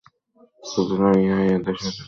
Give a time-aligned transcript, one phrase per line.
[0.63, 1.99] বুঝিলাম, ইহাই এই দেশের রীতি।